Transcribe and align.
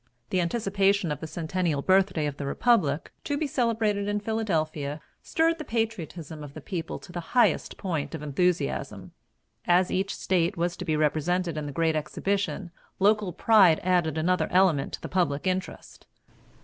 The 0.31 0.41
anticipation 0.41 1.11
of 1.11 1.19
the 1.19 1.27
centennial 1.27 1.83
birthday 1.83 2.25
of 2.25 2.37
the 2.37 2.47
Republic, 2.47 3.11
to 3.23 3.37
be 3.37 3.45
celebrated 3.45 4.07
in 4.07 4.19
Philadelphia, 4.19 4.99
stirred 5.21 5.59
the 5.59 5.63
patriotism 5.63 6.43
of 6.43 6.55
the 6.55 6.59
people 6.59 6.97
to 6.97 7.11
the 7.11 7.19
highest 7.37 7.77
point 7.77 8.15
of 8.15 8.23
enthusiasm. 8.23 9.11
As 9.65 9.91
each 9.91 10.15
State 10.15 10.57
was 10.57 10.75
to 10.77 10.85
be 10.85 10.97
represented 10.97 11.55
in 11.55 11.67
the 11.67 11.71
great 11.71 11.95
exhibition, 11.95 12.71
local 12.97 13.31
pride 13.31 13.79
added 13.83 14.17
another 14.17 14.47
element 14.49 14.93
to 14.93 15.01
the 15.03 15.07
public 15.07 15.45
interest. 15.45 16.07